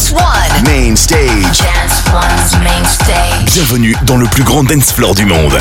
[0.00, 0.64] Dance One.
[0.64, 1.58] Main stage.
[1.58, 3.52] Dance One's main stage.
[3.52, 5.58] Bienvenue dans le plus grand dance floor du monde.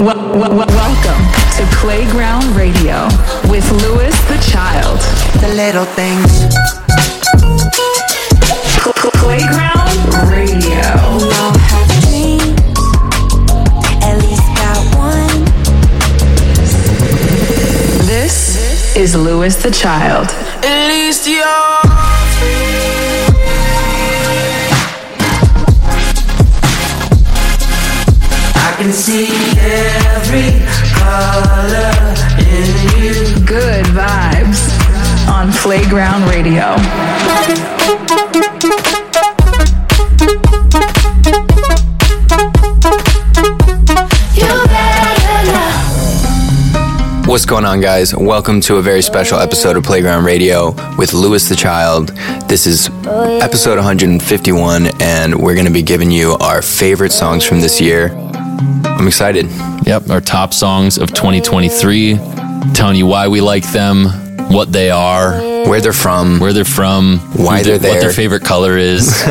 [0.00, 1.24] Wel- wel- wel- welcome
[1.56, 3.06] to Playground Radio
[3.48, 5.00] with Lewis the Child.
[5.40, 6.83] The little things.
[19.04, 20.28] Is Louis the Child.
[20.64, 21.44] At least you're
[28.56, 29.28] I can see
[29.60, 30.64] every
[30.96, 31.92] color
[32.48, 33.44] in you.
[33.44, 34.72] Good vibes
[35.28, 37.13] on Playground Radio.
[47.34, 48.14] What's going on, guys?
[48.14, 52.10] Welcome to a very special episode of Playground Radio with Louis the Child.
[52.48, 52.88] This is
[53.42, 58.10] episode 151, and we're going to be giving you our favorite songs from this year.
[58.84, 59.46] I'm excited.
[59.84, 62.18] Yep, our top songs of 2023,
[62.72, 64.06] telling you why we like them,
[64.52, 65.32] what they are,
[65.68, 69.08] Where they're from, where they're from, Why they're there, what their favorite color is.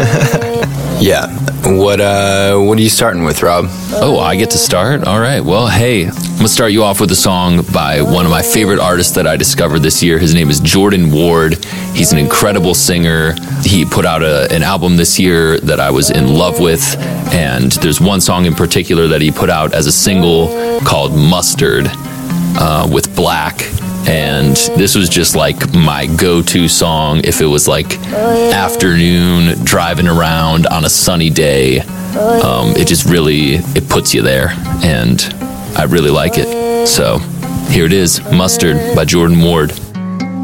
[0.99, 1.27] yeah.
[1.65, 3.67] What uh, what are you starting with, Rob?
[3.93, 5.05] oh, I get to start?
[5.05, 5.39] All right.
[5.39, 8.79] Well, hey, I'm to start you off with a song by one of my favorite
[8.79, 10.19] artists that I discovered this year.
[10.19, 11.63] His name is Jordan Ward.
[11.93, 13.33] He's an incredible singer.
[13.63, 16.97] He put out a, an album this year that I was in love with.
[17.33, 21.85] And there's one song in particular that he put out as a single called Mustard
[21.89, 23.61] uh, with Black.
[24.05, 30.09] And this was just like my go to song if it was like afternoon driving
[30.09, 31.79] around on a sunny day.
[31.79, 34.49] Um, it just really it puts you there,
[34.83, 35.19] and
[35.75, 36.87] I really like it.
[36.87, 37.17] So
[37.69, 39.71] here it is, Mustard by Jordan Ward.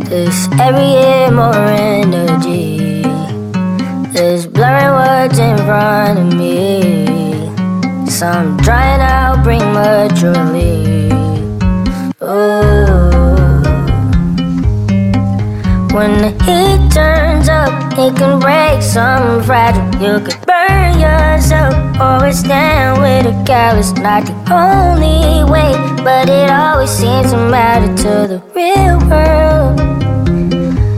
[0.07, 3.03] There's every year more energy.
[4.11, 8.09] There's blurring words in front of me.
[8.09, 11.09] Some drying out prematurely.
[12.19, 13.09] Oh.
[15.93, 19.85] When the heat turns up, it can break some fragile.
[20.01, 23.91] You could burn yourself or stand with a callous.
[23.93, 25.71] Not the only way,
[26.03, 29.79] but it always seems to matter to the real world.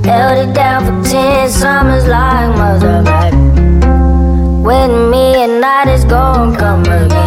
[0.06, 3.34] Held it down for ten summers like mother back.
[4.66, 7.21] With me and night is gonna come again.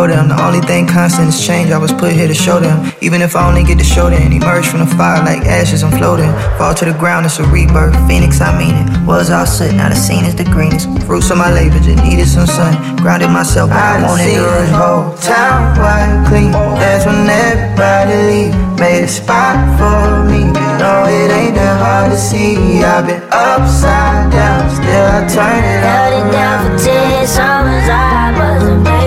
[0.00, 1.70] Atlanta with them, the only thing constant is change.
[1.70, 2.92] I was put here to show them.
[3.00, 5.96] Even if I only get to show them, emerge from the fire like ashes, I'm
[5.98, 6.30] floating.
[6.58, 7.94] Fall to the ground, it's a rebirth.
[8.08, 9.06] Phoenix, I mean it.
[9.06, 10.88] Was all soot, now the scene is the greenest.
[11.06, 12.96] Fruits of my labor, just needed some sun.
[12.96, 16.52] Grounded myself, I wanted to run whole town wide clean.
[16.52, 18.54] That's when everybody leave.
[18.78, 20.48] Made a spot for me.
[20.80, 22.82] No, it ain't that hard to see.
[22.82, 26.78] I've been upside down, still I turn it Held up it down around.
[26.78, 28.99] for ten summers, I wasn't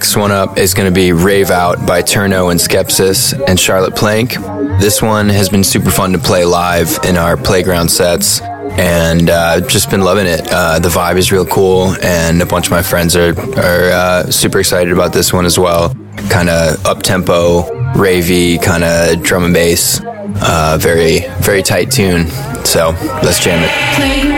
[0.00, 3.94] next one up is going to be Rave Out by Turno and Skepsis and Charlotte
[3.94, 4.32] Plank.
[4.80, 9.60] This one has been super fun to play live in our playground sets and uh,
[9.60, 10.40] just been loving it.
[10.50, 14.30] Uh, the vibe is real cool, and a bunch of my friends are, are uh,
[14.30, 15.94] super excited about this one as well.
[16.30, 20.00] Kind of up tempo, ravey, kind of drum and bass.
[20.02, 22.26] Uh, very, very tight tune.
[22.64, 24.29] So let's jam it.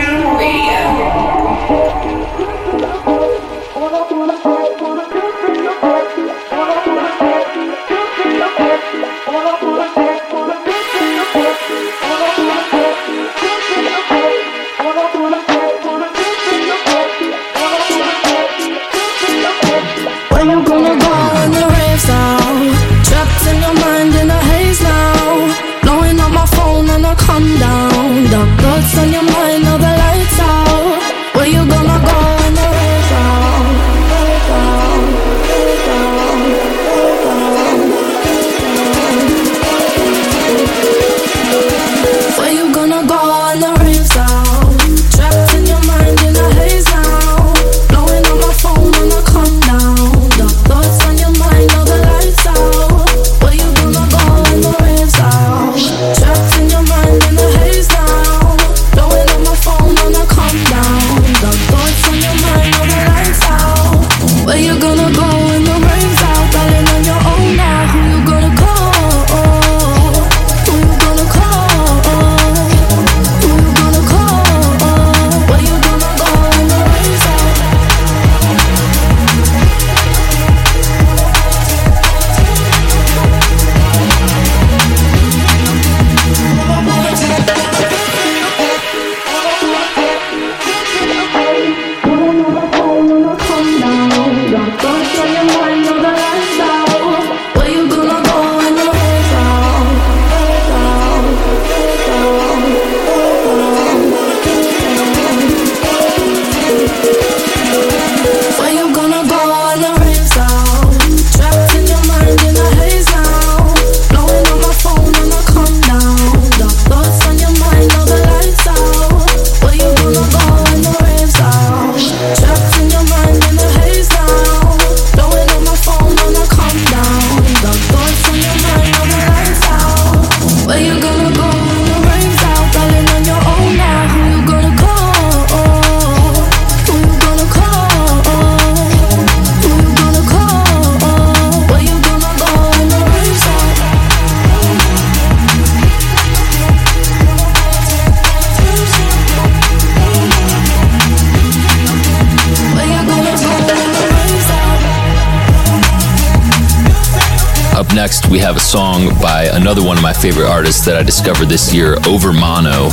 [158.33, 161.71] We have a song by another one of my favorite artists that I discovered this
[161.71, 162.89] year, Overmono.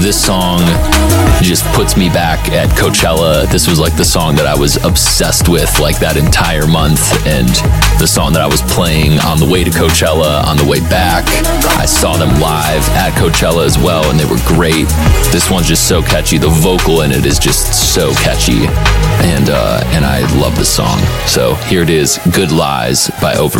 [0.00, 0.60] This song
[1.42, 3.50] just puts me back at Coachella.
[3.50, 7.48] This was like the song that I was obsessed with like that entire month and
[7.98, 11.26] the song that I was playing on the way to Coachella, on the way back.
[11.76, 14.86] I saw them live at Coachella as well and they were great.
[15.34, 16.38] This one's just so catchy.
[16.38, 18.70] The vocal in it is just so catchy.
[19.26, 21.00] And uh, and I love the song.
[21.26, 23.58] So here it is, Good Lies by Over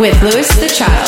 [0.00, 1.06] with Louis the Child.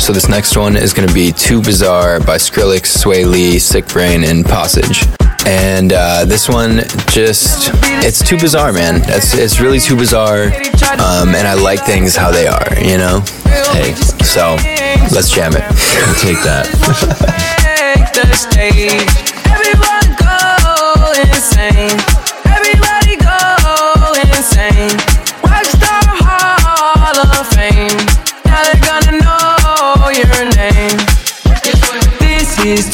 [0.00, 4.28] So this next one is going to be Too Bizarre by Skrillex, Swae Lee, Siiickbrain,
[4.28, 5.06] and Posij.
[5.46, 7.70] And uh, this one just,
[8.04, 9.00] it's too bizarre, man.
[9.04, 10.46] It's, it's really too bizarre.
[10.98, 13.20] Um, and I like things how they are, you know?
[13.72, 14.56] Hey, So
[15.14, 15.62] let's jam it.
[16.06, 16.66] we'll take that.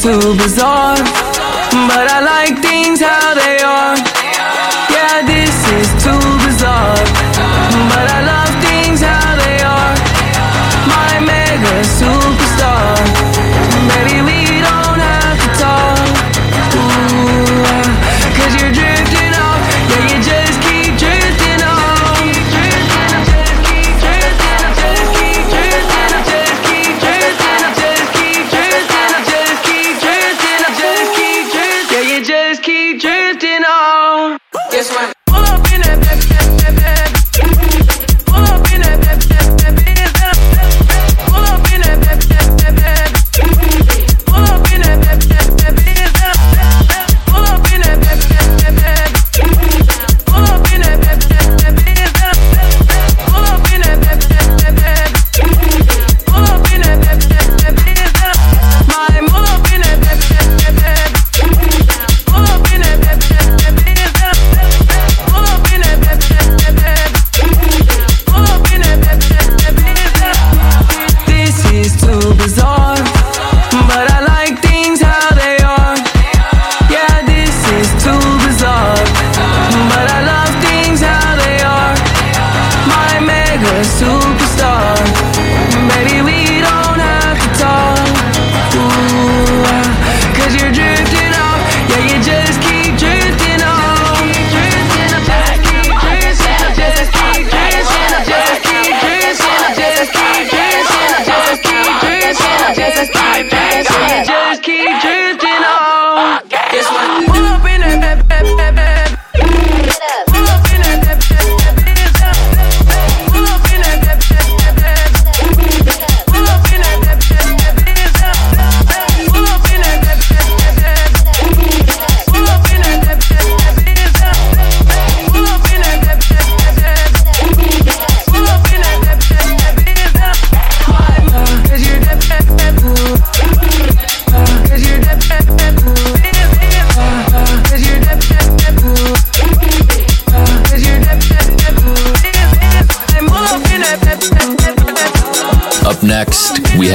[0.01, 0.95] too bizarre,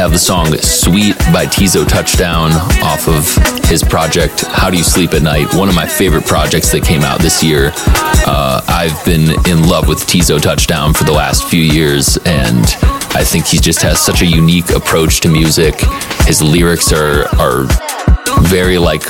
[0.04, 3.24] have the song Sweet by Teezo Touchdown off of
[3.70, 7.00] his project How Do You Sleep at Night, one of my favorite projects that came
[7.00, 7.72] out this year.
[8.26, 12.66] Uh, I've been in love with Teezo Touchdown for the last few years, and
[13.16, 15.80] I think he just has such a unique approach to music.
[16.26, 17.64] His lyrics are, are
[18.42, 19.04] very like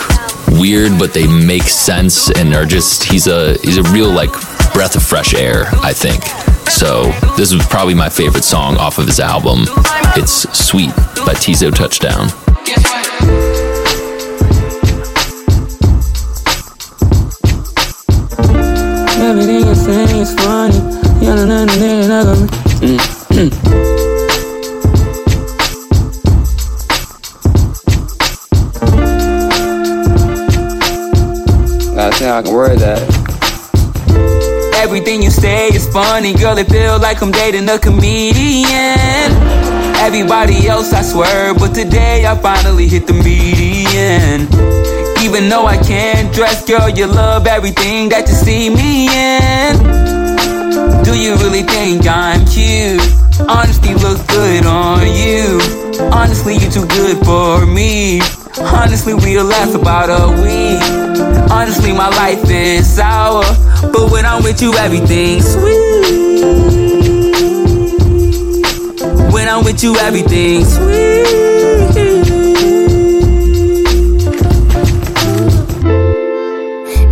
[0.47, 4.31] weird, but they make sense and are just he's a he's a real like
[4.73, 6.23] breath of fresh air, I think.
[6.71, 9.65] So this was probably my favorite song off of his album.
[10.17, 10.95] It's Sweet
[11.27, 12.29] by Teezo Touchdown.
[19.19, 20.77] Everything you say is funny.
[21.21, 22.39] You know nothing that I got
[22.81, 22.97] me.
[31.97, 33.03] Gotta see how I can word that.
[34.77, 36.57] Everything you say is funny, girl.
[36.57, 39.74] It feel like I'm dating a comedian.
[40.05, 44.43] Everybody else, I swear, but today I finally hit the median.
[45.25, 49.81] Even though I can't dress, girl, you love everything that you see me in.
[51.05, 53.01] Do you really think I'm cute?
[53.49, 55.59] Honestly, look good on you.
[56.13, 58.21] Honestly, you're too good for me.
[58.61, 61.51] Honestly, we'll last about a week.
[61.51, 63.43] Honestly, my life is sour.
[63.91, 66.74] But when I'm with you, everything's sweet.
[69.45, 71.27] When I'm with you, everything's sweet.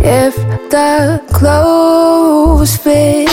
[0.03, 0.35] If
[0.71, 3.29] the clothes fit,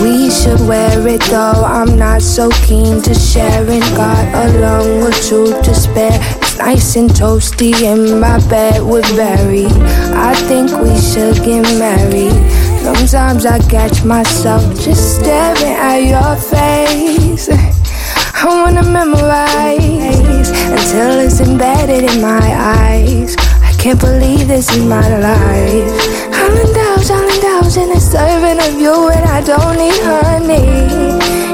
[0.00, 1.64] we should wear it though.
[1.66, 3.82] I'm not so keen to share it.
[3.96, 6.20] Got a lung or two to spare.
[6.36, 9.66] It's nice and toasty in my bed with Barry.
[10.14, 12.30] I think we should get married.
[12.86, 17.48] Sometimes I catch myself just staring at your face.
[17.50, 23.34] I wanna memorize until it's embedded in my eyes.
[23.60, 25.94] I can't believe this is my life.
[26.30, 30.66] I'll indulge, I'll indulge in a serving of you, and I don't need honey.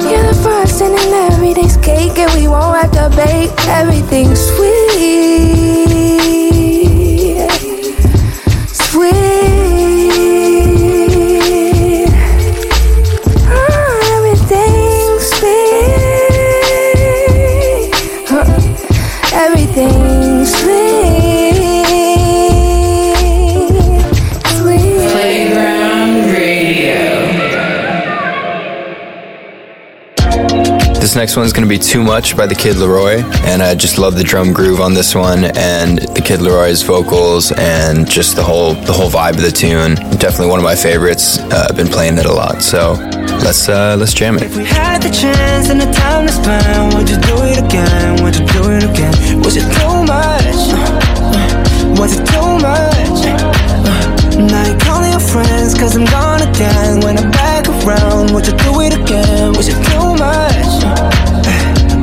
[0.04, 5.91] You're the frosting in every day's cake, and we won't have to bake everything sweet.
[31.22, 34.24] Next one's gonna be Too Much by the Kid LAROI, and I just love the
[34.24, 38.92] drum groove on this one and the Kid LAROI's vocals and just the whole the
[38.92, 39.94] whole vibe of the tune.
[40.18, 41.38] Definitely one of my favorites.
[41.38, 42.94] Uh, I've been playing it a lot, so
[43.46, 44.42] let's uh, let's jam it.
[44.42, 48.20] If we had the chance and the time to spend, would you do it again?
[48.24, 49.14] Would you do it again?
[49.46, 50.58] Was it too much?
[52.02, 53.22] Was it too much?
[54.50, 56.98] Now calling your friends cause I'm gone again.
[56.98, 59.52] When I'm back around, would you do it again?
[59.52, 60.71] Was it too much?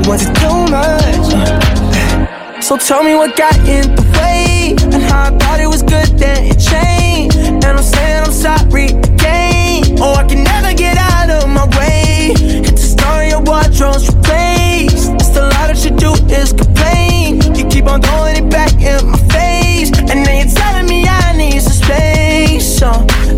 [0.10, 2.64] Was it too much?
[2.64, 6.18] So tell me what got in the way And how I thought it was good,
[6.18, 7.38] then it changed.
[7.38, 10.02] And I'm saying I'm sorry again.
[10.02, 12.34] Oh, I can never get out of my way.
[12.40, 17.46] Hit the star your wardrobe's replaced It's the lie that you do is complain.
[17.54, 19.94] You keep on throwing it back in my face.
[20.10, 22.66] And then you're telling me I need some space.
[22.66, 22.90] So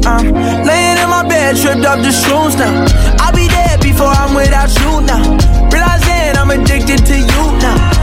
[0.07, 0.31] I'm
[0.63, 2.87] laying in my bed, tripped up the shoes now.
[3.19, 5.40] I'll be there before I'm without you now
[6.51, 8.01] addicted to you now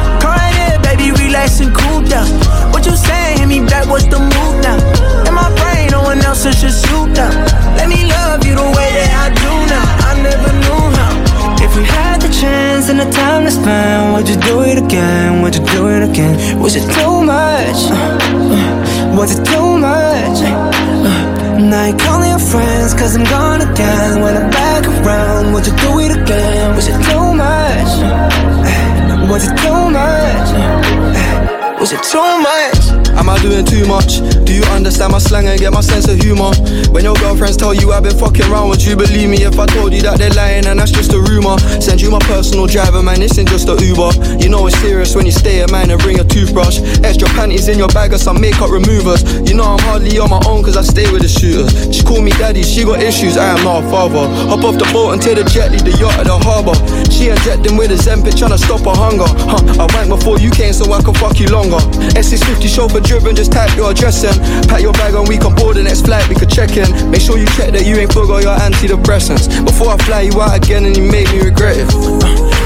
[0.59, 2.29] here, baby, relax and cool down.
[2.73, 3.39] What you saying?
[3.39, 4.79] Hit me back, what's the move now?
[5.27, 7.33] In my brain, no one else, it's just you now.
[7.79, 9.87] Let me love you the way that I do now.
[10.09, 11.65] I never knew how.
[11.65, 15.43] If we had the chance and the time to spend, would you do it again?
[15.43, 16.61] Would you do it again?
[16.61, 17.81] Was it too much?
[17.91, 18.19] Uh,
[18.55, 18.88] uh,
[19.19, 20.39] Was it too much?
[20.43, 25.67] Uh, Now you're calling your friends cause I'm gone again When I'm back around, would
[25.67, 26.77] you do it again?
[26.77, 27.91] Was it too much?
[29.29, 30.49] Was it too much?
[31.81, 32.88] Was it too much?
[33.19, 34.23] Am I doing too much?
[34.47, 36.55] Do you understand my slang and get my sense of humor?
[36.95, 39.67] When your girlfriends tell you I've been fucking around, would you believe me if I
[39.67, 41.59] told you that they're lying and that's just a rumor?
[41.83, 44.39] Send you my personal driver, man, this ain't just a Uber.
[44.39, 46.79] You know it's serious when you stay at mine and bring a toothbrush.
[47.03, 49.27] Extra panties in your bag or some makeup removers.
[49.51, 51.75] You know I'm hardly on my own cause I stay with the shooters.
[51.91, 54.31] She call me daddy, she got issues, I am not a father.
[54.47, 56.79] Hop off the boat and take the jet, leave the yacht at the harbour.
[57.11, 59.27] She injecting with a Zempic trying to stop her hunger.
[59.51, 61.83] Huh, I went before you came so I can fuck you longer.
[62.15, 64.37] S650 chauffeur driven, just type your address in.
[64.69, 66.87] Pack your bag and we can board the next flight, we could check in.
[67.11, 69.49] Make sure you check that you ain't forgot your antidepressants.
[69.65, 71.89] Before I fly you out again and you make me regret it.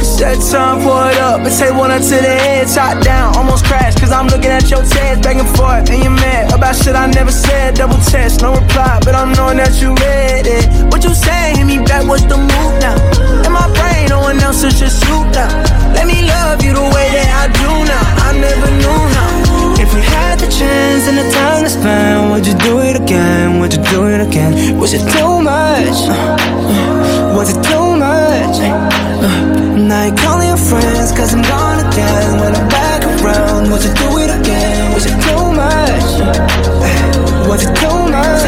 [0.02, 3.64] Set time, pour it up, and take one up to the head, top down, almost
[3.64, 6.98] crash, cause I'm looking at your tears back and forth, and you're mad about shit
[6.98, 10.66] I never said, double test, no reply, but I'm knowing that you read it.
[10.90, 12.98] What you saying, hit me back, what's the move now?
[13.46, 15.48] In my brain, no one else is just you now.
[15.94, 19.52] Let me love you the way that I do now, I never knew how.
[19.81, 23.61] If we had the chance and the time to spend, would you do it again,
[23.61, 24.79] would you do it again?
[24.79, 25.99] Was it too much?
[26.09, 28.57] Uh, was it too much?
[28.61, 33.83] Uh, now you're calling your friends cause I'm gone again When I'm back around, would
[33.85, 34.95] you do it again?
[34.95, 36.09] Was it too much?
[36.21, 38.43] Uh, was it too much?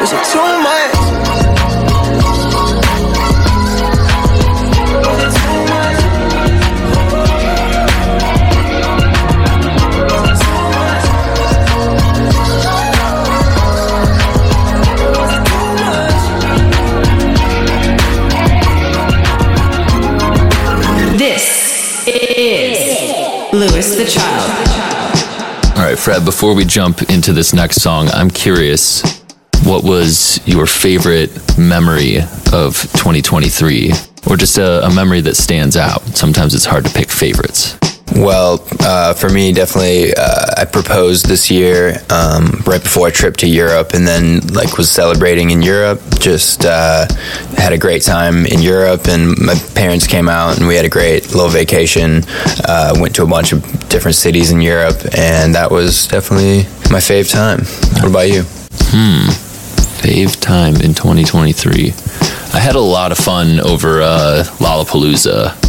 [0.00, 0.93] Was it too much?
[26.04, 29.22] Fred, before we jump into this next song, I'm curious
[29.64, 32.18] what was your favorite memory
[32.52, 33.90] of 2023?
[34.28, 36.02] Or just a, a memory that stands out?
[36.14, 37.78] Sometimes it's hard to pick favorites.
[38.12, 43.36] Well, uh, for me, definitely, uh, I proposed this year um, right before a trip
[43.38, 46.00] to Europe, and then like was celebrating in Europe.
[46.20, 47.06] Just uh,
[47.56, 50.88] had a great time in Europe, and my parents came out, and we had a
[50.88, 52.22] great little vacation.
[52.68, 57.00] Uh, went to a bunch of different cities in Europe, and that was definitely my
[57.00, 57.60] fave time.
[58.00, 58.42] What about you?
[58.92, 59.28] Hmm.
[60.00, 61.92] Fave time in 2023.
[62.52, 65.63] I had a lot of fun over uh, Lollapalooza.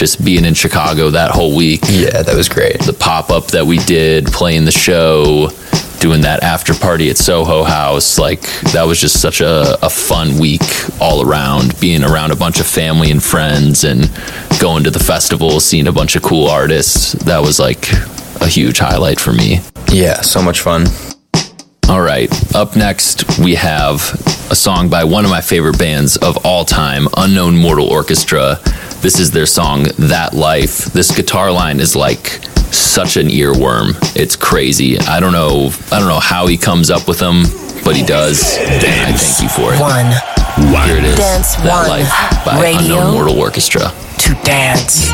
[0.00, 1.82] Just being in Chicago that whole week.
[1.90, 2.80] Yeah, that was great.
[2.80, 5.50] The pop up that we did, playing the show,
[5.98, 8.18] doing that after party at Soho House.
[8.18, 8.40] Like,
[8.72, 10.62] that was just such a, a fun week
[11.02, 11.78] all around.
[11.80, 14.10] Being around a bunch of family and friends and
[14.58, 17.12] going to the festival, seeing a bunch of cool artists.
[17.12, 17.92] That was like
[18.40, 19.60] a huge highlight for me.
[19.92, 20.86] Yeah, so much fun.
[21.90, 22.32] All right.
[22.54, 24.00] Up next, we have
[24.50, 28.58] a song by one of my favorite bands of all time, Unknown Mortal Orchestra.
[29.00, 30.84] This is their song, That Life.
[30.92, 33.94] This guitar line is like such an earworm.
[34.14, 34.98] It's crazy.
[34.98, 37.44] I don't know I don't know how he comes up with them,
[37.82, 38.58] but he does.
[38.58, 39.80] And I thank you for it.
[39.80, 40.12] One.
[40.86, 41.16] Here it is.
[41.16, 41.88] Dance that One.
[41.88, 42.98] Life by Radio.
[42.98, 43.90] Unknown Mortal Orchestra.
[44.18, 45.10] To dance.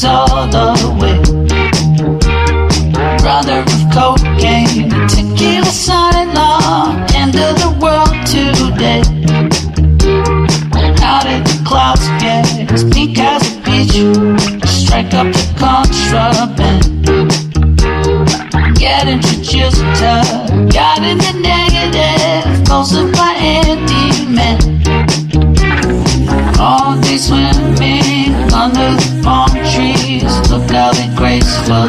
[0.00, 1.20] Certainties all the way.
[3.18, 7.06] Brother of cocaine, tequila son-in-law.
[7.14, 9.02] End of the world today.
[11.00, 13.92] How did the clouds get as pink as a beach?
[14.68, 16.82] Strike up the contraband.
[18.78, 20.49] Get introduced to God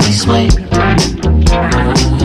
[0.02, 0.50] gracefully sway.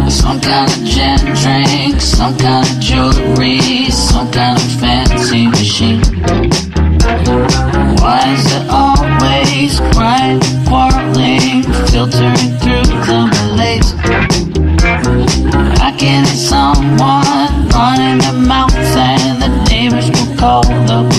[0.08, 6.00] Some kind of gin drink, some kind of jewelry, some kind of fancy machine.
[8.00, 13.94] Why is it always crying, quarreling, filtering through the malaise?
[15.80, 21.15] I can hear someone running their mouth and the neighbors will call the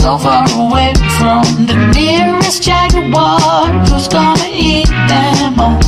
[0.00, 5.78] So far away from the nearest jaguar, who's gonna eat them all?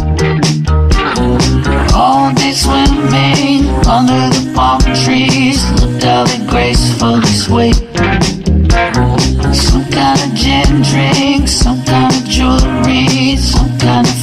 [1.95, 7.73] All day swimming under the palm trees, looked how they gracefully sway.
[9.53, 14.15] Some kind of gin drink, some kind of jewelry, some kind of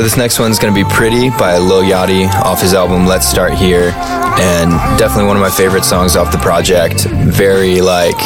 [0.00, 3.52] So this next one's gonna be "Pretty" by Lil Yachty off his album "Let's Start
[3.52, 3.92] Here,"
[4.40, 7.04] and definitely one of my favorite songs off the project.
[7.04, 8.16] Very like,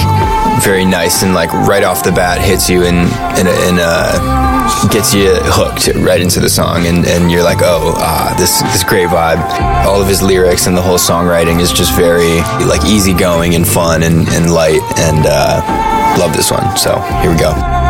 [0.63, 5.13] very nice and like right off the bat hits you and and and uh, gets
[5.13, 9.09] you hooked right into the song, and, and you're like, oh, ah, this this great
[9.09, 9.43] vibe.
[9.85, 12.37] All of his lyrics and the whole songwriting is just very
[12.71, 16.77] like easygoing and fun and, and light, and uh, love this one.
[16.77, 17.84] So here we go.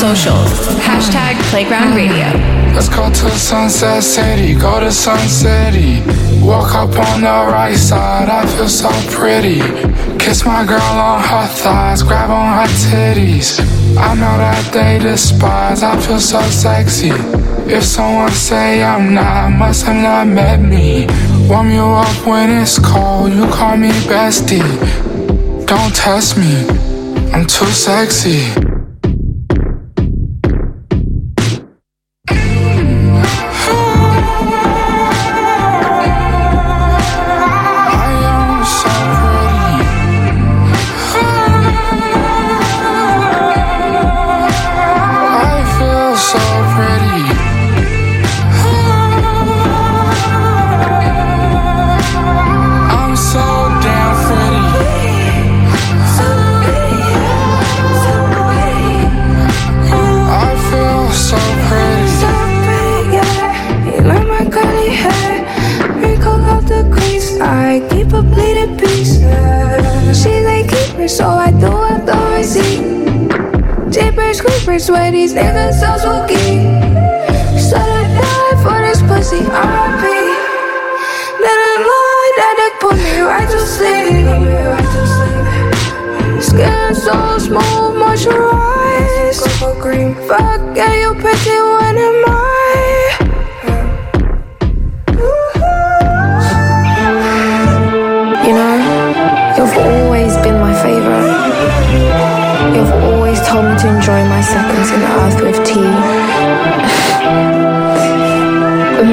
[0.00, 0.50] Socials.
[0.80, 2.24] Hashtag Playground Radio.
[2.72, 6.00] Let's go to Sunset City, go to Sun City.
[6.40, 9.60] Walk up on the right side, I feel so pretty.
[10.18, 13.60] Kiss my girl on her thighs, grab on her titties.
[13.98, 17.10] I know that they despise, I feel so sexy.
[17.70, 21.08] If someone say I'm not, must have not met me.
[21.46, 24.64] Warm you up when it's cold, you call me bestie.
[25.66, 26.64] Don't test me,
[27.34, 28.79] I'm too sexy.
[74.80, 76.64] Creepers, swear these niggas so spooky.
[77.58, 79.42] So I die for this pussy.
[81.40, 84.26] Then I lie that they put me right to sleep.
[86.42, 89.40] Skin so smooth, moisturized.
[90.26, 91.69] Fuck yeah, you pretty, what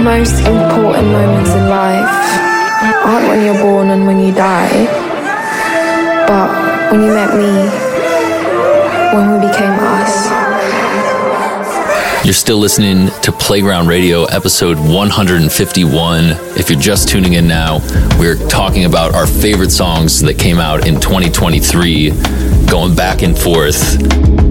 [0.08, 2.08] most important moments in life
[3.04, 4.86] aren't when you're born and when you die,
[6.26, 6.50] but
[6.94, 7.52] when you met me,
[9.14, 10.26] when we became us.
[12.24, 16.24] You're still listening to Playground Radio, episode 151.
[16.58, 17.80] If you're just tuning in now,
[18.18, 22.12] we're talking about our favorite songs that came out in 2023,
[22.66, 24.47] going back and forth.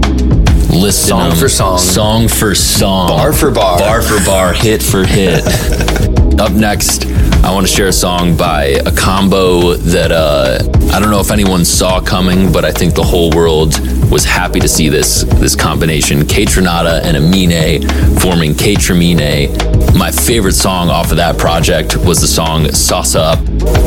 [0.77, 1.77] Listing Song them, for song.
[1.79, 3.79] song for song, Bar for bar.
[3.79, 5.43] bar for bar, hit for hit.
[6.39, 7.05] Up next,
[7.43, 10.59] I want to share a song by a combo that uh,
[10.93, 13.79] I don't know if anyone saw coming, but I think the whole world
[14.11, 16.21] was happy to see this this combination.
[16.21, 17.81] Kaytranada and Amine
[18.19, 19.95] forming Kaytraminé.
[19.97, 23.39] My favorite song off of that project was the song Sauce Up.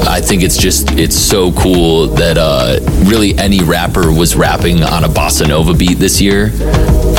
[0.08, 5.04] I think it's just it's so cool that uh, really any rapper was rapping on
[5.04, 6.50] a bossa nova beat this year.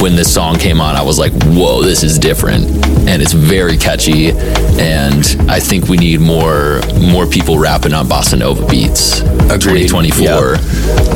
[0.02, 2.65] When this song came on, I was like, "Whoa, this is different,"
[3.08, 4.32] and it's very catchy.
[4.80, 9.22] And I think we need more more people rapping on bossa nova beats.
[9.50, 9.88] Agreed.
[9.90, 10.60] 2024, Yep.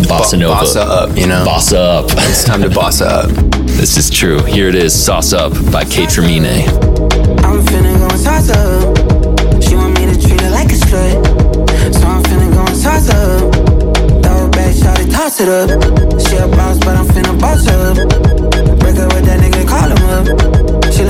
[0.07, 1.45] bossa nova, bossa up, you know?
[1.45, 2.11] bossa up.
[2.29, 3.31] It's time to bossa up.
[3.75, 4.39] This is true.
[4.43, 6.65] Here it is, "Sauce Up" by Kaytraminé.
[7.43, 9.61] I'm finna go and toss up.
[9.61, 11.17] She want me to treat her like a slut.
[11.93, 13.53] So I'm finna go and toss up.
[14.23, 15.69] Throw it back, shot it, toss it up.
[16.25, 17.97] She a boss, but I'm finna boss her up.
[17.97, 18.54] Break up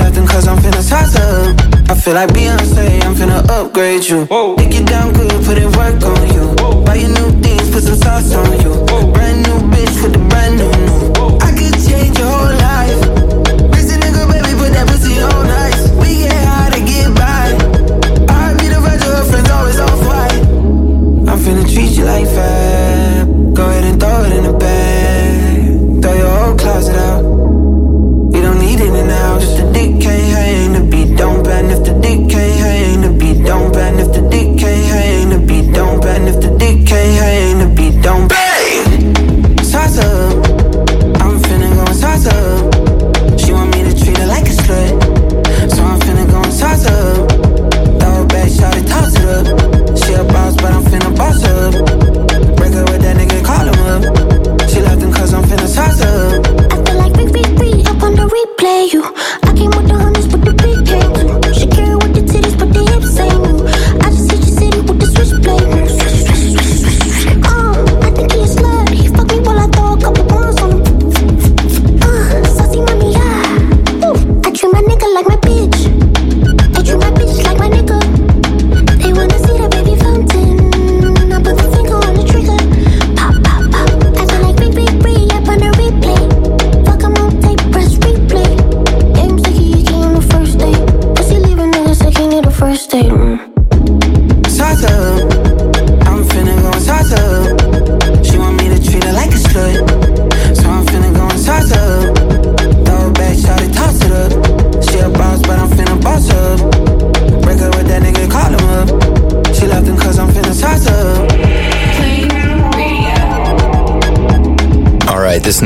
[0.06, 0.14] up.
[0.14, 1.90] She left him cause I'm finna toss up.
[1.90, 4.26] I feel like Beyonce, I'm finna upgrade you.
[4.56, 6.54] Take it down good, put in work on you.
[6.84, 8.72] Buy you new things, put some sauce on you.
[9.12, 11.38] Brand new bitch with the brand new new.
[11.40, 13.00] I could change your whole life.
[13.72, 15.90] Busy nigga, baby, put that pussy on ice.
[16.00, 17.46] We get high to get by.
[18.32, 20.42] I be the version her friends always off white.
[21.30, 22.55] I'm finna treat you like fab.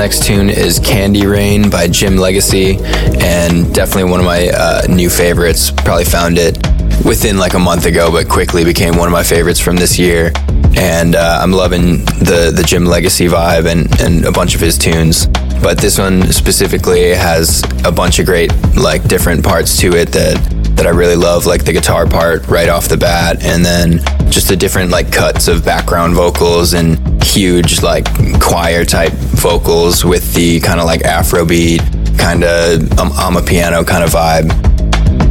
[0.01, 2.81] Next tune is Candy Rain by Jim Legxacy,
[3.21, 5.71] and definitely one of my uh, new favorites.
[5.71, 6.57] Probably found it
[7.05, 10.33] within like a month ago, but quickly became one of my favorites from this year.
[10.75, 14.79] And uh, I'm loving the the Jim Legxacy vibe and, and a bunch of his
[14.79, 15.27] tunes.
[15.63, 20.50] But this one specifically has a bunch of great like different parts to it that
[20.81, 23.99] that I really love, like the guitar part right off the bat, and then
[24.31, 28.07] just the different like cuts of background vocals and huge like
[28.41, 34.09] choir type vocals with the kind of like Afrobeat kind of um, amapiano kind of
[34.09, 34.51] vibe.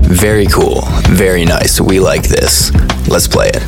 [0.06, 1.82] Very cool, very nice.
[1.82, 2.72] We like this.
[3.08, 3.64] Let's play it.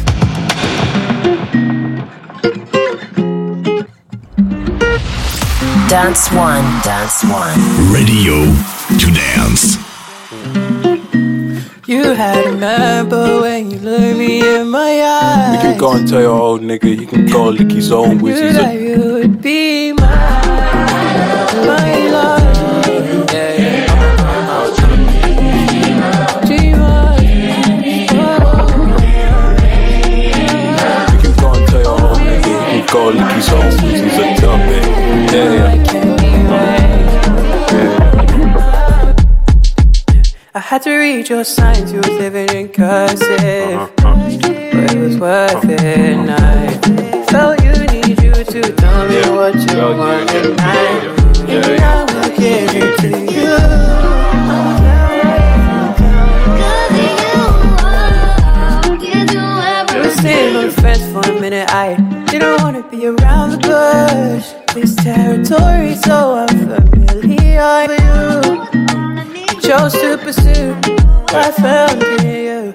[5.90, 7.92] Dance One, Dance One.
[7.92, 8.46] Radio
[9.00, 9.91] to dance.
[11.92, 15.62] You had a remember when you looked me in my eyes.
[15.62, 18.56] can go and tell your old nigga he can go lick his own whiz.
[18.56, 20.08] that you would be mine,
[21.68, 22.88] my love.
[23.34, 23.88] Yeah, yeah.
[26.46, 27.18] Dream on.
[27.20, 28.08] We
[31.22, 33.70] can go and tell your old nigga he can go lick his own.
[33.80, 35.34] He's a dumb man.
[35.34, 35.81] Yeah,
[40.72, 43.92] had to read your signs, you was living in cursive.
[43.98, 49.54] But it was worth it, and I felt you need you to tell me what
[49.54, 51.04] you want tonight.
[51.50, 53.52] And I will give it to you.
[59.94, 61.96] We were sitting on the fence for a minute, I
[62.32, 64.48] didn't wanna be around the bush.
[64.74, 68.71] This territory so unfamiliar for you.
[69.64, 72.74] I chose to pursue what I found in you.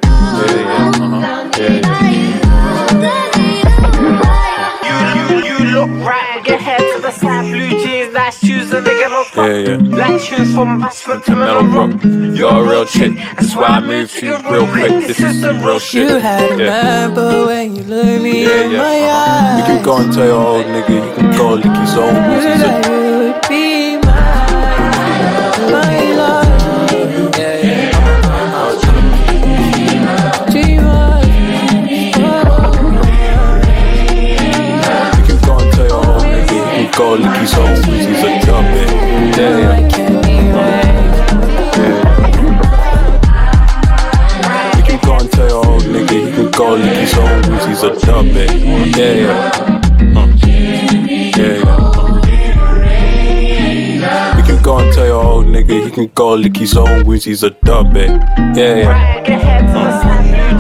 [5.27, 8.97] You, you look right, get head to the side, blue jeans, nice shoes, and they
[8.99, 9.47] get no fuck.
[9.49, 9.77] Yeah, yeah.
[9.79, 12.37] Black shoes from Bashford to Metal Metal rock.
[12.39, 13.15] You're a real chick.
[13.17, 15.07] That's why I moved to you real quick.
[15.09, 16.09] This is some real shit.
[16.09, 17.05] You had a Yeah.
[17.07, 18.79] remember when you looked me Yeah, in yeah.
[18.79, 19.57] my uh-huh.
[19.57, 19.67] We eyes.
[19.67, 23.46] can go and tell your old nigga he can go lick his own whiz.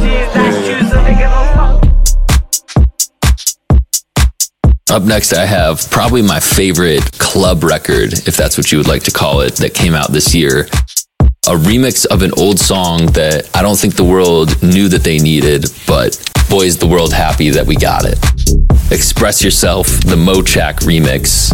[0.00, 1.84] Jeans, nice shoes, and they get no fuck.
[4.90, 9.02] Up next, I have probably my favorite club record, if that's what you would like
[9.04, 10.66] to call it, that came out this year.
[11.48, 15.18] A remix of an old song that I don't think the world knew that they
[15.18, 16.18] needed, but
[16.50, 18.18] boy, is the world happy that we got it.
[18.90, 21.52] Express Yourself, the Mochakk remix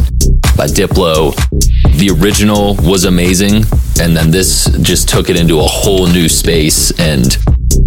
[0.56, 1.34] by Diplo.
[1.98, 3.64] The original was amazing,
[4.00, 6.90] and then this just took it into a whole new space.
[6.98, 7.36] And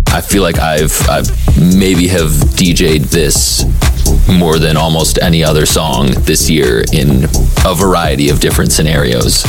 [0.07, 3.65] I feel like I've I've maybe have DJ'd this
[4.29, 7.25] more than almost any other song this year in
[7.65, 9.43] a variety of different scenarios.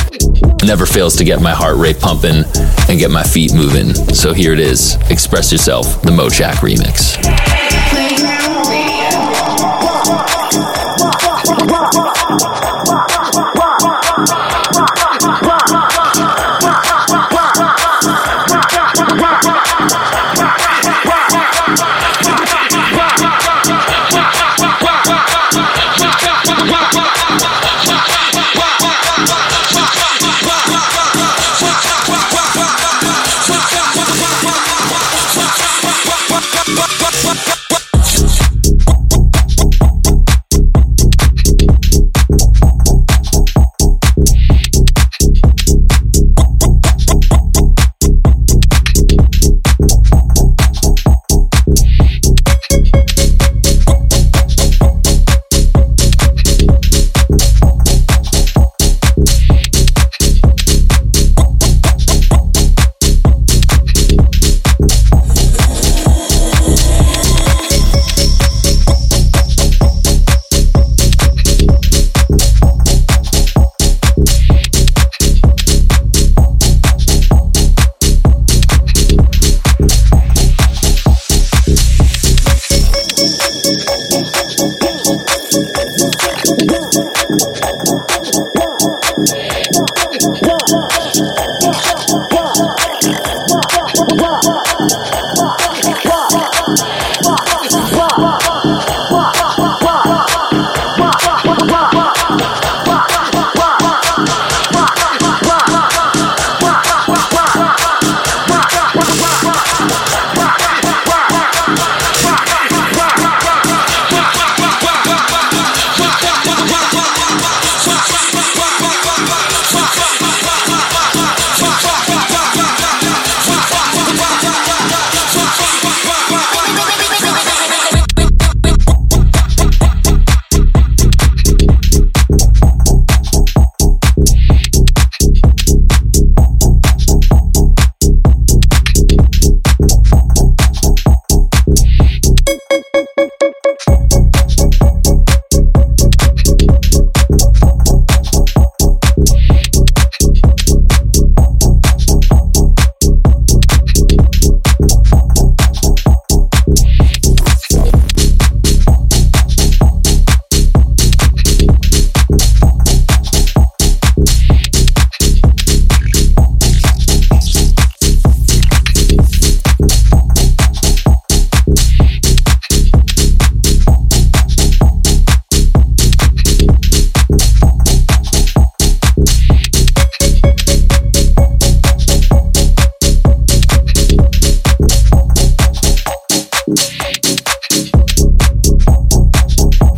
[0.63, 2.43] Never fails to get my heart rate pumping
[2.89, 3.93] and get my feet moving.
[4.13, 7.17] So here it is Express Yourself, the Mochakk remix.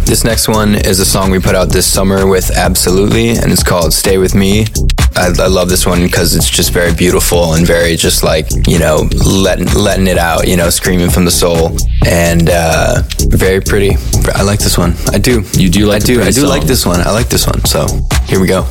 [0.10, 3.62] This next one is a song we put out this summer with Absolutely, and it's
[3.62, 4.66] called Stay With Me.
[5.16, 8.80] I, I love this one because it's just very beautiful and very just like, you
[8.80, 11.78] know, letting, letting it out, you know, screaming from the soul.
[12.08, 13.98] And uh, very pretty.
[14.34, 14.96] I like this one.
[15.14, 15.44] I do.
[15.54, 16.22] You do like I do.
[16.24, 17.02] I do pretty like this one.
[17.02, 17.64] I like this one.
[17.66, 17.86] So
[18.26, 18.66] here we go.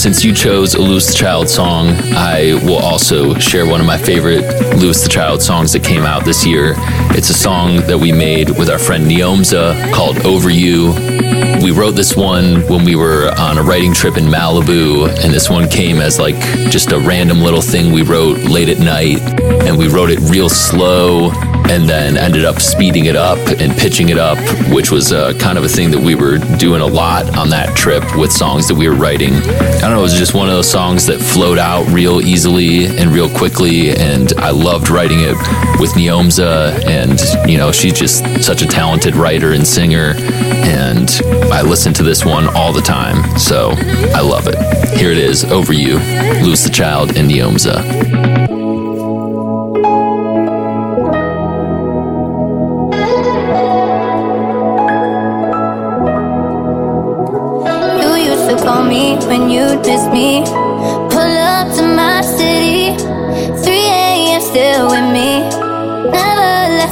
[0.00, 3.98] Since you chose a Louis the Child song, I will also share one of my
[3.98, 4.40] favorite
[4.78, 6.72] Louis the Child songs that came out this year.
[7.10, 10.94] It's a song that we made with our friend Neomza called Over You.
[11.62, 15.50] We wrote this one when we were on a writing trip in Malibu, and this
[15.50, 16.36] one came as like
[16.70, 19.20] just a random little thing we wrote late at night,
[19.66, 21.30] and we wrote it real slow
[21.70, 24.38] and then ended up speeding it up and pitching it up,
[24.74, 27.76] which was uh, kind of a thing that we were doing a lot on that
[27.76, 29.34] trip with songs that we were writing.
[29.34, 32.86] I don't know, it was just one of those songs that flowed out real easily
[32.86, 35.36] and real quickly, and I loved writing it
[35.78, 41.08] with Neomza, and you know, she's just such a talented writer and singer, and
[41.52, 43.74] I listen to this one all the time, so
[44.12, 44.58] I love it.
[44.98, 45.98] Here it is, Over You,
[46.42, 48.09] Louis the Child and Neomza.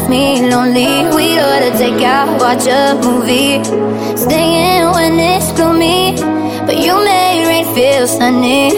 [0.08, 1.04] Me lonely.
[1.14, 3.62] We ought to take out, watch a movie.
[4.16, 6.16] Staying when it's gloomy.
[6.66, 8.68] But you made rain feel sunny.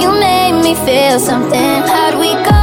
[0.00, 1.82] You made me feel something.
[1.92, 2.61] How'd we go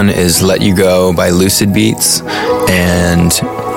[0.00, 2.22] one is Let You Go by Lucid Beats.
[2.70, 3.30] And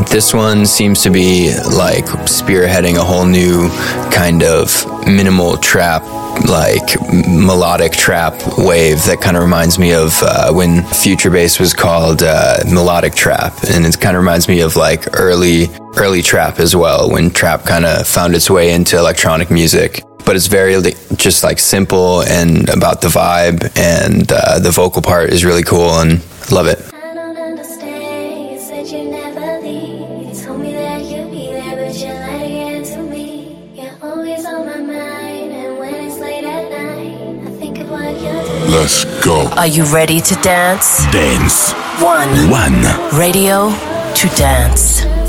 [0.08, 3.68] this one seems to be like spearheading a whole new
[4.10, 4.72] kind of
[5.06, 6.02] minimal trap,
[6.48, 11.74] like melodic trap wave that kind of reminds me of uh, when Future Bass was
[11.74, 13.54] called uh, melodic trap.
[13.70, 15.68] And it kind of reminds me of like early,
[15.98, 20.36] early trap as well, when trap kind of found its way into electronic music but
[20.36, 20.76] it's very
[21.16, 25.90] just like simple and about the vibe and uh, the vocal part is really cool
[26.00, 26.22] and
[26.52, 28.52] love it I don't understand.
[28.52, 30.36] You said you never leave.
[30.36, 33.72] You told me that you'd be there, but you're lying to me.
[33.76, 38.20] You're always on my mind, and when it's late at night, I think of what
[38.22, 38.72] you're doing.
[38.72, 39.48] Let's go.
[39.58, 41.06] Are you ready to dance?
[41.12, 41.74] Dance.
[42.02, 42.50] One.
[42.50, 42.82] One.
[43.18, 43.70] Radio
[44.16, 45.23] to dance.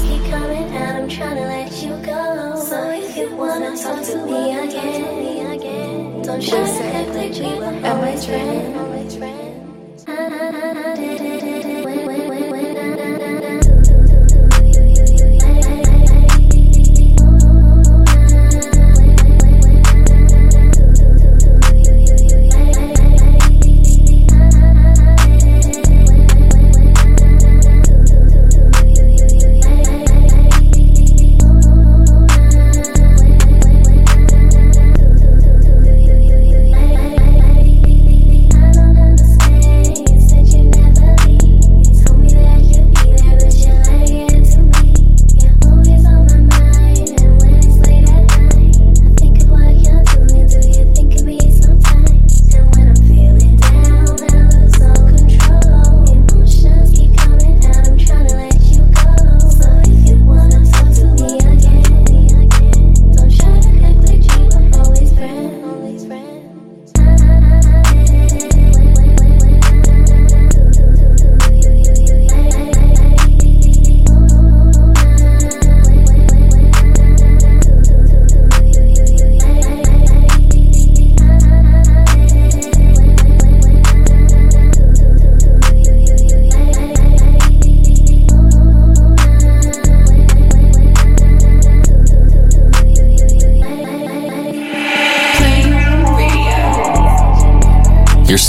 [6.47, 6.84] Again,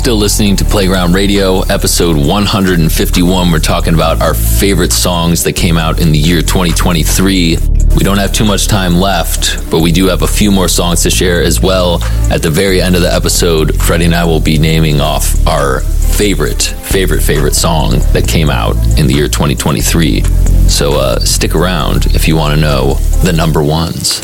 [0.06, 3.52] still listening to Playground Radio, episode 151.
[3.52, 7.58] We're talking about our favorite songs that came out in the year 2023.
[7.98, 11.02] We don't have too much time left, but we do have a few more songs
[11.02, 12.04] to share as well.
[12.32, 15.80] At the very end of the episode, Freddie and I will be naming off our
[15.80, 20.22] favorite, favorite, favorite song that came out in the year 2023.
[20.70, 22.94] So uh, stick around if you want to know
[23.24, 24.22] the number ones.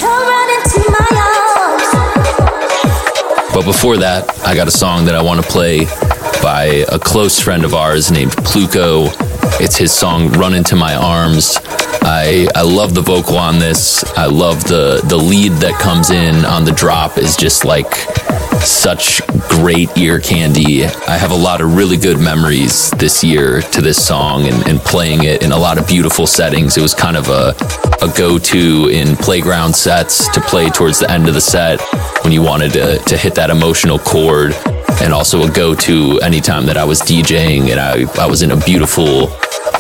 [3.53, 5.85] But before that, I got a song that I want to play
[6.41, 9.09] by a close friend of ours named Pluko.
[9.59, 11.59] It's his song "Run Into My Arms."
[12.03, 14.03] I I love the vocal on this.
[14.17, 17.93] I love the the lead that comes in on the drop is just like
[18.61, 20.85] such great ear candy.
[20.85, 24.79] I have a lot of really good memories this year to this song and, and
[24.79, 26.77] playing it in a lot of beautiful settings.
[26.77, 27.55] It was kind of a,
[28.01, 31.81] a go to in playground sets to play towards the end of the set
[32.23, 34.53] when you wanted to, to hit that emotional chord,
[35.01, 38.51] and also a go to anytime that I was DJing and I, I was in
[38.51, 39.27] a beautiful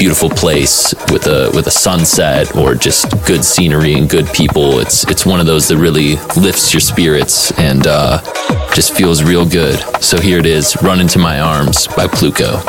[0.01, 4.79] beautiful place with a with a sunset or just good scenery and good people.
[4.79, 8.19] It's it's one of those that really lifts your spirits and uh,
[8.73, 9.79] just feels real good.
[10.03, 12.61] So here it is, "Run Into My Arms" by Pluko.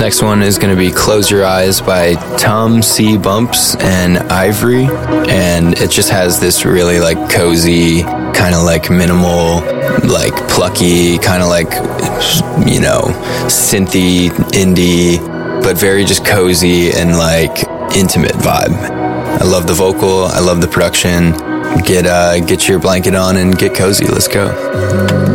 [0.00, 3.18] Next one is going to be Close Your Eyes by Tom C.
[3.18, 4.86] Bumps and Ivory.
[5.28, 9.60] And it just has this really like cozy, kind of like minimal,
[10.08, 11.72] like plucky, kind of like,
[12.64, 13.02] you know,
[13.48, 15.18] synthy, indie,
[15.62, 17.64] but very just cozy and like
[17.96, 18.72] intimate vibe.
[18.72, 20.24] I love the vocal.
[20.26, 21.32] I love the production.
[21.82, 24.06] Get uh, get your blanket on and get cozy.
[24.06, 25.27] Let's go.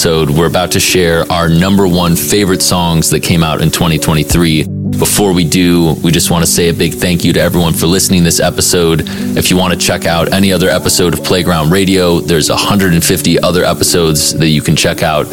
[0.00, 0.30] Episode.
[0.30, 4.66] We're about to share our number one favorite songs that came out in 2023.
[4.98, 7.86] Before we do, we just want to say a big thank you to everyone for
[7.86, 9.02] listening this episode.
[9.36, 13.62] If you want to check out any other episode of Playground Radio, there's 150 other
[13.62, 15.26] episodes that you can check out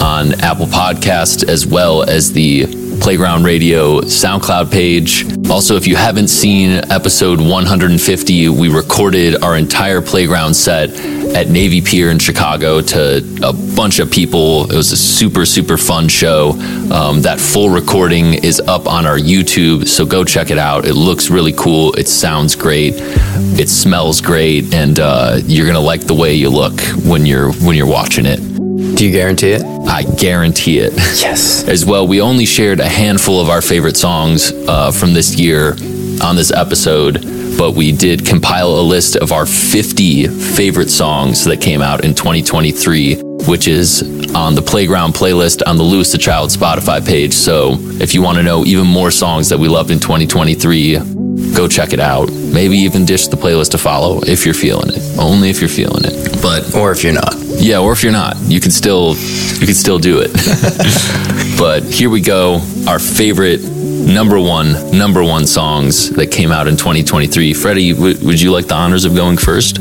[0.00, 2.64] on Apple Podcast as well as the
[3.02, 5.26] Playground Radio SoundCloud page.
[5.50, 10.88] Also, if you haven't seen episode 150, we recorded our entire playground set
[11.34, 14.70] at Navy Pier in Chicago to a bunch of people.
[14.70, 16.50] It was a super, super fun show.
[16.92, 20.86] Um, that full recording is up on our YouTube, so go check it out.
[20.86, 21.92] It looks really cool.
[21.94, 22.94] It sounds great.
[23.58, 27.76] It smells great, and uh, you're gonna like the way you look when you're when
[27.76, 28.38] you're watching it.
[28.96, 29.62] Do you guarantee it?
[29.86, 30.92] I guarantee it.
[30.94, 31.64] Yes.
[31.68, 35.76] As well, we only shared a handful of our favorite songs uh, from this year
[36.22, 37.22] on this episode,
[37.58, 42.14] but we did compile a list of our 50 favorite songs that came out in
[42.14, 44.02] 2023, which is
[44.34, 47.32] on the Playground playlist on the Louis the Child Spotify page.
[47.32, 50.98] So if you want to know even more songs that we loved in 2023,
[51.54, 52.30] go check it out.
[52.32, 55.18] Maybe even dish the playlist to follow if you're feeling it.
[55.18, 56.42] Only if you're feeling it.
[56.42, 57.45] But or if you're not.
[57.58, 60.30] Yeah, or if you're not, you can still you can still do it.
[61.58, 62.60] but here we go.
[62.86, 67.54] Our favorite number one number one songs that came out in 2023.
[67.54, 69.78] Freddie, w- would you like the honors of going first?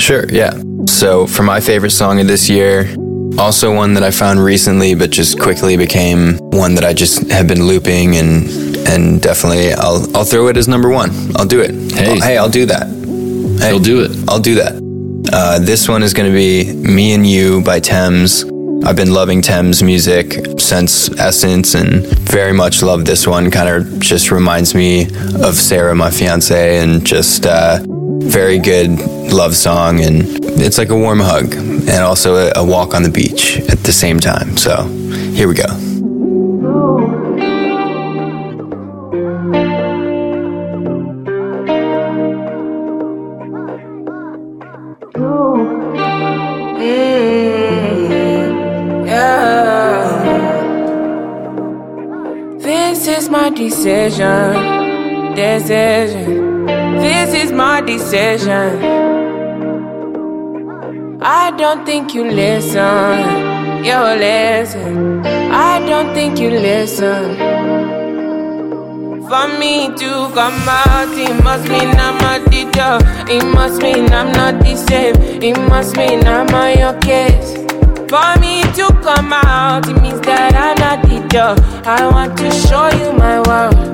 [0.00, 0.60] Sure, yeah.
[0.86, 2.92] So, for my favorite song of this year,
[3.38, 7.46] also one that I found recently, but just quickly became one that I just have
[7.46, 8.48] been looping, and
[8.88, 11.10] and definitely I'll I'll throw it as number one.
[11.36, 11.92] I'll do it.
[11.92, 12.88] Hey, hey, I'll do that.
[13.60, 14.10] Hey, He'll do it.
[14.28, 14.81] I'll do that.
[15.32, 18.44] Uh, this one is going to be "Me and You" by Tems.
[18.84, 23.50] I've been loving Tems music since Essence, and very much love this one.
[23.50, 25.06] Kind of just reminds me
[25.42, 27.78] of Sarah, my fiance, and just uh,
[28.24, 28.98] very good
[29.32, 30.22] love song, and
[30.60, 33.92] it's like a warm hug, and also a, a walk on the beach at the
[33.92, 34.58] same time.
[34.58, 34.84] So
[35.32, 35.91] here we go.
[53.42, 55.34] My decision.
[55.34, 56.64] Decision.
[57.00, 58.70] This is my decision.
[61.20, 63.18] I don't think you listen.
[63.88, 65.26] You listen.
[65.26, 67.34] I don't think you listen.
[69.28, 72.94] For me to come out, it must mean I'm a teacher.
[73.26, 75.16] It must mean I'm not the same.
[75.42, 77.61] It must mean I'm on your case.
[78.12, 81.88] For me to come out, it means that I'm not the teacher.
[81.88, 83.91] I want to show you my world.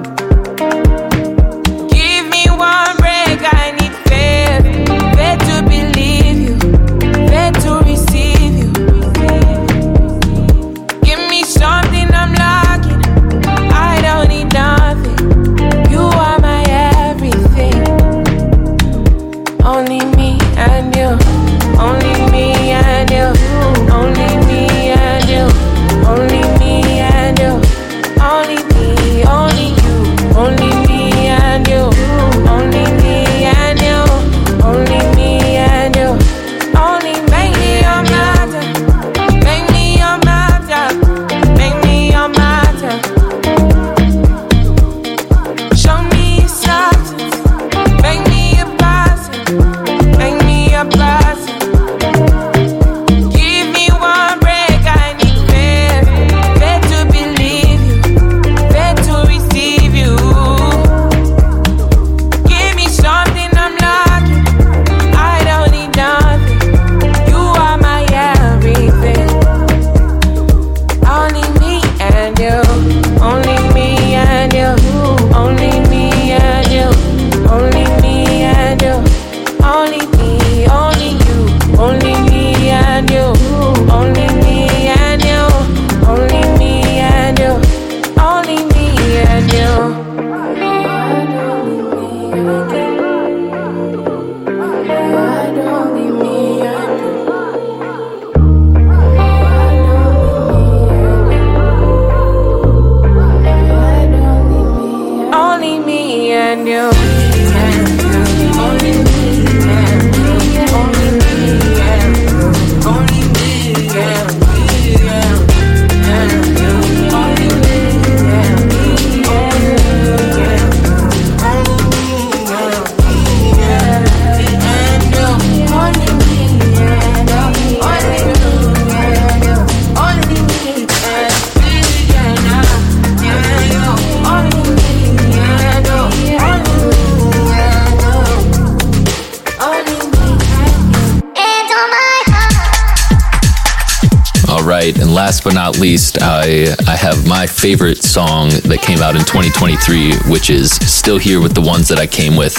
[146.20, 151.40] I I have my favorite song that came out in 2023, which is "Still Here
[151.40, 152.54] with the Ones That I Came With."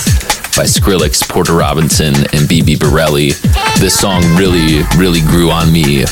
[0.58, 3.40] By Skrillex, Porter Robinson, and Bibi Bourelly.
[3.80, 6.04] This song really, really grew on me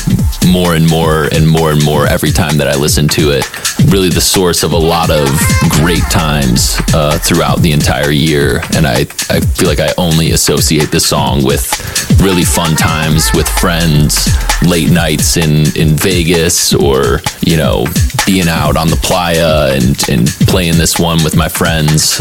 [0.46, 3.44] more and more and more and more every time that I listened to it.
[3.92, 5.28] Really, the source of a lot of
[5.68, 8.62] great times uh, throughout the entire year.
[8.74, 11.68] And I, I feel like I only associate this song with
[12.20, 14.28] really fun times with friends,
[14.66, 17.86] late nights in, in Vegas, or, you know,
[18.26, 22.20] being out on the playa and, and playing this one with my friends.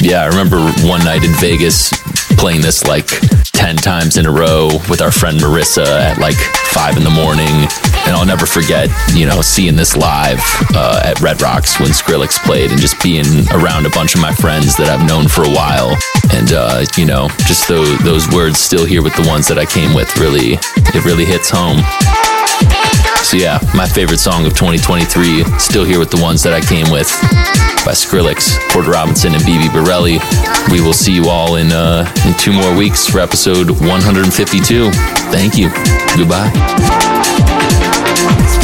[0.00, 1.90] Yeah, I remember one night in Vegas
[2.36, 3.08] playing this like
[3.52, 7.95] 10 times in a row with our friend Marissa at like 5 in the morning.
[8.06, 10.40] And I'll never forget, you know, seeing this live
[10.74, 14.32] uh, at Red Rocks when Skrillex played and just being around a bunch of my
[14.32, 15.96] friends that I've known for a while.
[16.32, 19.66] And, uh, you know, just those, those words still here with the ones that I
[19.66, 20.54] came with really,
[20.94, 21.82] it really hits home.
[23.26, 26.92] So yeah, my favorite song of 2023, still here with the ones that I came
[26.92, 27.10] with
[27.84, 30.20] by Skrillex, Porter Robinson, and Bibi Bourelly.
[30.70, 34.90] We will see you all in uh, in two more weeks for episode 152.
[35.30, 35.70] Thank you.
[36.16, 37.85] Goodbye.
[38.28, 38.55] It's